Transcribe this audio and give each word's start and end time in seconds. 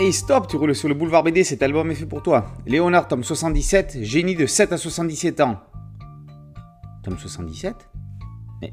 Hey 0.00 0.12
stop, 0.12 0.46
tu 0.46 0.56
roules 0.56 0.76
sur 0.76 0.86
le 0.86 0.94
boulevard 0.94 1.24
BD, 1.24 1.42
cet 1.42 1.60
album 1.60 1.90
est 1.90 1.96
fait 1.96 2.06
pour 2.06 2.22
toi. 2.22 2.52
Léonard, 2.66 3.08
tome 3.08 3.24
77, 3.24 3.98
génie 4.02 4.36
de 4.36 4.46
7 4.46 4.72
à 4.72 4.76
77 4.76 5.40
ans. 5.40 5.58
Tome 7.02 7.18
77 7.18 7.74
Mais 8.62 8.72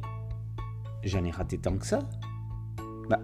j'en 1.04 1.24
ai 1.24 1.32
raté 1.32 1.58
tant 1.58 1.76
que 1.78 1.86
ça 1.88 2.00
Bah. 3.10 3.20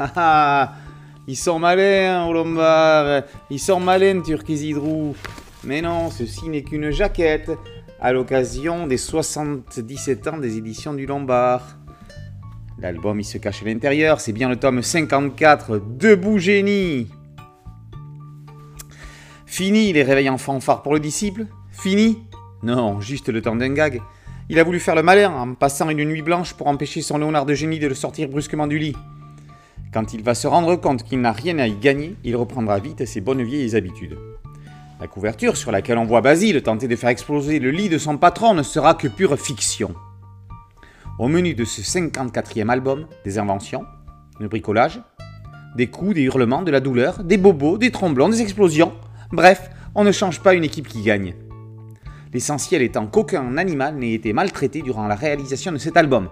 Haha 0.00 0.72
Ils 1.28 1.36
sont 1.36 1.60
malins, 1.60 2.26
au 2.26 2.32
Lombard 2.32 3.22
Ils 3.50 3.60
sont 3.60 3.78
malins, 3.78 4.20
Turquizidrou 4.20 5.14
Mais 5.62 5.80
non, 5.80 6.10
ceci 6.10 6.48
n'est 6.48 6.64
qu'une 6.64 6.90
jaquette 6.90 7.52
à 8.00 8.12
l'occasion 8.12 8.88
des 8.88 8.96
77 8.96 10.26
ans 10.26 10.38
des 10.38 10.56
éditions 10.56 10.94
du 10.94 11.06
Lombard. 11.06 11.78
L'album 12.80 13.18
il 13.18 13.24
se 13.24 13.38
cache 13.38 13.62
à 13.62 13.64
l'intérieur, 13.64 14.20
c'est 14.20 14.32
bien 14.32 14.48
le 14.48 14.54
tome 14.54 14.82
54, 14.82 15.82
Debout 15.98 16.38
génie 16.38 17.08
Fini 19.46 19.92
les 19.92 20.04
réveils 20.04 20.30
en 20.30 20.38
fanfare 20.38 20.82
pour 20.82 20.94
le 20.94 21.00
disciple 21.00 21.46
Fini 21.72 22.18
Non, 22.62 23.00
juste 23.00 23.30
le 23.30 23.42
temps 23.42 23.56
d'un 23.56 23.72
gag. 23.72 24.00
Il 24.48 24.60
a 24.60 24.64
voulu 24.64 24.78
faire 24.78 24.94
le 24.94 25.02
malin 25.02 25.32
en 25.32 25.54
passant 25.54 25.90
une 25.90 26.04
nuit 26.04 26.22
blanche 26.22 26.54
pour 26.54 26.68
empêcher 26.68 27.02
son 27.02 27.18
Léonard 27.18 27.46
de 27.46 27.54
génie 27.54 27.80
de 27.80 27.88
le 27.88 27.96
sortir 27.96 28.28
brusquement 28.28 28.68
du 28.68 28.78
lit. 28.78 28.94
Quand 29.92 30.14
il 30.14 30.22
va 30.22 30.34
se 30.34 30.46
rendre 30.46 30.76
compte 30.76 31.02
qu'il 31.02 31.20
n'a 31.20 31.32
rien 31.32 31.58
à 31.58 31.66
y 31.66 31.74
gagner, 31.74 32.14
il 32.22 32.36
reprendra 32.36 32.78
vite 32.78 33.04
ses 33.06 33.20
bonnes 33.20 33.42
vieilles 33.42 33.74
habitudes. 33.74 34.18
La 35.00 35.08
couverture 35.08 35.56
sur 35.56 35.72
laquelle 35.72 35.98
on 35.98 36.04
voit 36.04 36.20
Basile 36.20 36.62
tenter 36.62 36.86
de 36.86 36.96
faire 36.96 37.10
exploser 37.10 37.58
le 37.58 37.72
lit 37.72 37.88
de 37.88 37.98
son 37.98 38.18
patron 38.18 38.54
ne 38.54 38.62
sera 38.62 38.94
que 38.94 39.08
pure 39.08 39.36
fiction. 39.36 39.94
Au 41.18 41.26
menu 41.26 41.54
de 41.54 41.64
ce 41.64 41.80
54e 41.80 42.68
album, 42.68 43.06
des 43.24 43.38
inventions, 43.38 43.84
le 44.38 44.46
bricolage, 44.46 45.00
des 45.76 45.88
coups, 45.88 46.14
des 46.14 46.22
hurlements, 46.22 46.62
de 46.62 46.70
la 46.70 46.78
douleur, 46.78 47.24
des 47.24 47.36
bobos, 47.36 47.76
des 47.76 47.90
tromblons, 47.90 48.28
des 48.28 48.40
explosions. 48.40 48.92
Bref, 49.32 49.68
on 49.96 50.04
ne 50.04 50.12
change 50.12 50.40
pas 50.40 50.54
une 50.54 50.62
équipe 50.62 50.86
qui 50.86 51.02
gagne. 51.02 51.34
L'essentiel 52.32 52.82
étant 52.82 53.08
qu'aucun 53.08 53.56
animal 53.56 53.96
n'ait 53.96 54.12
été 54.12 54.32
maltraité 54.32 54.80
durant 54.80 55.08
la 55.08 55.16
réalisation 55.16 55.72
de 55.72 55.78
cet 55.78 55.96
album. 55.96 56.28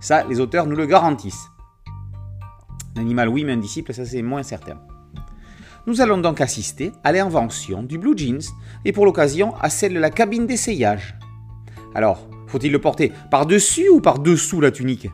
Ça, 0.00 0.24
les 0.28 0.38
auteurs 0.38 0.66
nous 0.66 0.76
le 0.76 0.86
garantissent. 0.86 1.48
L'animal 2.94 3.28
oui, 3.28 3.42
mais 3.42 3.54
un 3.54 3.56
disciple, 3.56 3.92
ça 3.92 4.04
c'est 4.04 4.22
moins 4.22 4.44
certain. 4.44 4.78
Nous 5.88 6.00
allons 6.00 6.18
donc 6.18 6.40
assister 6.40 6.92
à 7.02 7.10
l'invention 7.10 7.82
du 7.82 7.98
Blue 7.98 8.16
Jeans 8.16 8.42
et 8.84 8.92
pour 8.92 9.04
l'occasion 9.04 9.56
à 9.56 9.68
celle 9.68 9.94
de 9.94 9.98
la 9.98 10.10
cabine 10.10 10.46
d'essayage. 10.46 11.18
Alors, 11.96 12.27
faut-il 12.48 12.72
le 12.72 12.80
porter 12.80 13.12
par-dessus 13.30 13.88
ou 13.88 14.00
par-dessous 14.00 14.60
la 14.60 14.70
tunique? 14.70 15.08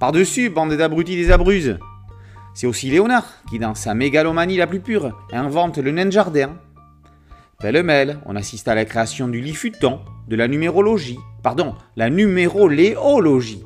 Par-dessus, 0.00 0.50
bande 0.50 0.74
d'abrutis 0.74 1.16
des 1.16 1.30
abruses. 1.30 1.78
C'est 2.54 2.66
aussi 2.66 2.90
Léonard 2.90 3.26
qui, 3.50 3.58
dans 3.58 3.74
sa 3.74 3.94
mégalomanie 3.94 4.56
la 4.56 4.66
plus 4.66 4.80
pure, 4.80 5.16
invente 5.32 5.78
le 5.78 5.90
nain 5.90 6.10
jardin. 6.10 6.56
Pêle-mêle, 7.60 8.18
on 8.26 8.36
assiste 8.36 8.68
à 8.68 8.74
la 8.74 8.84
création 8.84 9.28
du 9.28 9.40
lit 9.40 9.54
futon, 9.54 10.00
de 10.28 10.36
la 10.36 10.48
numérologie, 10.48 11.18
pardon, 11.42 11.74
la 11.96 12.10
numéroléologie, 12.10 13.62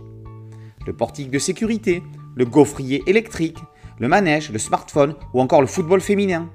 le 0.87 0.93
portique 0.93 1.31
de 1.31 1.39
sécurité, 1.39 2.03
le 2.37 2.45
gaufrier 2.45 3.03
électrique, 3.07 3.59
le 3.99 4.09
manège, 4.09 4.51
le 4.51 4.59
smartphone 4.59 5.15
ou 5.35 5.41
encore 5.41 5.61
le 5.61 5.67
football 5.67 6.01
féminin. 6.01 6.49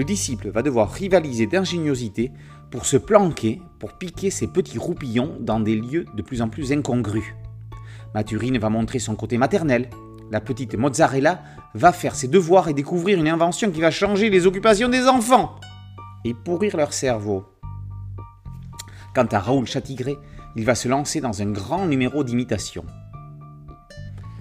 Le 0.00 0.04
disciple 0.04 0.48
va 0.48 0.62
devoir 0.62 0.90
rivaliser 0.90 1.46
d'ingéniosité 1.46 2.32
pour 2.70 2.86
se 2.86 2.96
planquer, 2.96 3.60
pour 3.78 3.98
piquer 3.98 4.30
ses 4.30 4.46
petits 4.46 4.78
roupillons 4.78 5.36
dans 5.40 5.60
des 5.60 5.76
lieux 5.76 6.06
de 6.16 6.22
plus 6.22 6.40
en 6.40 6.48
plus 6.48 6.72
incongrus. 6.72 7.34
Mathurine 8.14 8.56
va 8.56 8.70
montrer 8.70 8.98
son 8.98 9.14
côté 9.14 9.36
maternel. 9.36 9.90
La 10.30 10.40
petite 10.40 10.74
mozzarella 10.74 11.42
va 11.74 11.92
faire 11.92 12.14
ses 12.14 12.28
devoirs 12.28 12.68
et 12.68 12.72
découvrir 12.72 13.18
une 13.18 13.28
invention 13.28 13.70
qui 13.70 13.82
va 13.82 13.90
changer 13.90 14.30
les 14.30 14.46
occupations 14.46 14.88
des 14.88 15.06
enfants 15.06 15.56
et 16.24 16.32
pourrir 16.32 16.78
leur 16.78 16.94
cerveau. 16.94 17.44
Quant 19.14 19.28
à 19.30 19.38
Raoul 19.38 19.66
Chatigré, 19.66 20.16
il 20.56 20.64
va 20.64 20.76
se 20.76 20.88
lancer 20.88 21.20
dans 21.20 21.42
un 21.42 21.50
grand 21.50 21.84
numéro 21.84 22.24
d'imitation. 22.24 22.86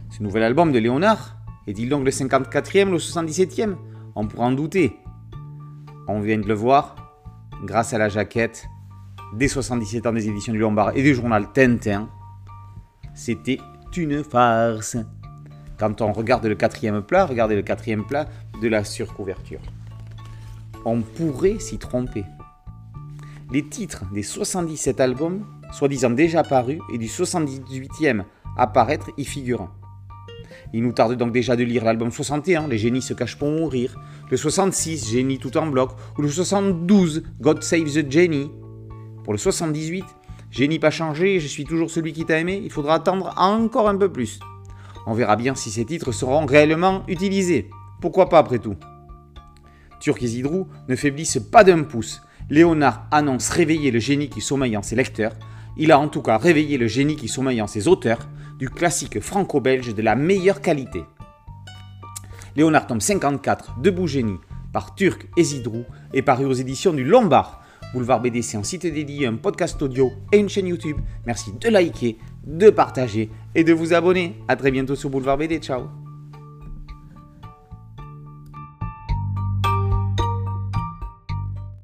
Ce 0.09 0.23
nouvel 0.23 0.44
album 0.44 0.72
de 0.72 0.79
Léonard 0.79 1.35
est-il 1.67 1.89
donc 1.89 2.05
le 2.05 2.11
54e 2.11 2.88
ou 2.88 2.91
le 2.91 2.97
77e 2.97 3.75
On 4.16 4.25
pourra 4.25 4.45
en 4.45 4.53
douter. 4.53 4.95
On 6.12 6.22
vient 6.22 6.40
de 6.40 6.47
le 6.47 6.56
voir, 6.56 6.96
grâce 7.64 7.94
à 7.94 8.00
la 8.00 8.09
jaquette 8.09 8.68
des 9.36 9.47
77 9.47 10.08
ans 10.08 10.12
des 10.12 10.28
éditions 10.28 10.53
du 10.53 10.58
Lombard 10.58 10.97
et 10.97 11.03
du 11.03 11.14
journal 11.14 11.52
Tintin, 11.53 12.09
c'était 13.14 13.59
une 13.96 14.24
farce. 14.24 14.97
Quand 15.78 16.02
on 16.02 16.12
regarde 16.12 16.47
le 16.47 16.56
quatrième 16.56 17.03
plat, 17.03 17.28
regardez 17.28 17.56
le 17.56 17.62
quatrième 17.62 18.08
plat 18.08 18.25
de 18.59 18.68
la 18.68 18.84
surcouverture. 18.84 19.59
On 20.84 21.03
pourrait 21.03 21.59
s'y 21.59 21.78
tromper. 21.78 22.26
Les 23.52 23.70
titres 23.70 24.03
des 24.12 24.24
77 24.24 25.00
albums, 25.02 25.46
soi-disant 25.72 26.09
déjà 26.09 26.41
parus, 26.41 26.80
et 26.91 26.97
du 26.97 27.06
78e 27.06 28.24
à 28.58 28.66
paraître, 28.66 29.12
y 29.16 29.26
figurent. 29.26 29.70
Il 30.73 30.83
nous 30.83 30.91
tarde 30.91 31.15
donc 31.15 31.31
déjà 31.31 31.55
de 31.55 31.63
lire 31.63 31.83
l'album 31.83 32.11
61, 32.11 32.67
Les 32.67 32.77
génies 32.77 33.01
se 33.01 33.13
cachent 33.13 33.37
pour 33.37 33.49
mourir, 33.49 33.99
le 34.29 34.37
66, 34.37 35.09
Génie 35.11 35.39
tout 35.39 35.57
en 35.57 35.67
bloc, 35.67 35.91
ou 36.17 36.21
le 36.21 36.29
72, 36.29 37.23
God 37.41 37.63
Save 37.63 37.85
the 37.85 38.11
Jenny. 38.11 38.51
Pour 39.23 39.33
le 39.33 39.39
78, 39.39 40.05
Génie 40.51 40.79
pas 40.79 40.89
changé, 40.89 41.39
je 41.39 41.47
suis 41.47 41.63
toujours 41.63 41.91
celui 41.91 42.13
qui 42.13 42.25
t'a 42.25 42.39
aimé, 42.39 42.59
il 42.63 42.71
faudra 42.71 42.95
attendre 42.95 43.33
encore 43.37 43.87
un 43.87 43.97
peu 43.97 44.11
plus. 44.11 44.39
On 45.05 45.13
verra 45.13 45.35
bien 45.35 45.55
si 45.55 45.69
ces 45.69 45.85
titres 45.85 46.11
seront 46.11 46.45
réellement 46.45 47.03
utilisés. 47.07 47.69
Pourquoi 48.01 48.29
pas 48.29 48.39
après 48.39 48.59
tout? 48.59 48.75
Turc 49.99 50.21
et 50.23 50.27
Zidrou 50.27 50.67
ne 50.87 50.95
faiblissent 50.95 51.41
pas 51.51 51.63
d'un 51.63 51.83
pouce. 51.83 52.21
Léonard 52.49 53.07
annonce 53.11 53.49
réveiller 53.49 53.91
le 53.91 53.99
génie 53.99 54.29
qui 54.29 54.41
sommeille 54.41 54.77
en 54.77 54.81
ses 54.81 54.95
lecteurs. 54.95 55.33
Il 55.78 55.91
a 55.91 56.00
en 56.00 56.07
tout 56.07 56.22
cas 56.22 56.38
réveillé 56.38 56.78
le 56.78 56.88
génie 56.88 57.16
qui 57.16 57.28
sommeille 57.28 57.62
en 57.62 57.68
ses 57.68 57.88
auteurs 57.88 58.28
du 58.57 58.69
classique 58.69 59.19
franco-belge 59.19 59.96
de 59.96 60.02
la 60.02 60.16
meilleure 60.16 60.62
qualité. 60.62 61.03
Léonard 62.56 62.88
tome 62.88 63.00
54, 63.00 63.79
Debout 63.81 64.08
Génie, 64.08 64.40
par 64.74 64.96
Turc 64.96 65.28
et 65.38 65.44
Zidrou, 65.44 65.85
est 66.13 66.22
paru 66.22 66.46
aux 66.46 66.53
éditions 66.53 66.94
du 66.94 67.03
Lombard. 67.03 67.63
Boulevard 67.94 68.22
BD, 68.22 68.41
c'est 68.41 68.58
un 68.58 68.63
site 68.63 68.85
dédié, 68.85 69.28
un 69.28 69.35
podcast 69.35 69.81
audio 69.81 70.12
et 70.31 70.38
une 70.38 70.50
chaîne 70.50 70.68
YouTube. 70.68 70.97
Merci 71.25 71.53
de 71.59 71.69
liker, 71.69 72.18
de 72.46 72.69
partager 72.69 73.29
et 73.56 73.63
de 73.63 73.74
vous 73.74 73.94
abonner. 73.94 74.35
A 74.47 74.56
très 74.56 74.72
bientôt 74.72 74.96
sur 74.96 75.09
Boulevard 75.09 75.38
BD. 75.38 75.59
Ciao 75.59 76.09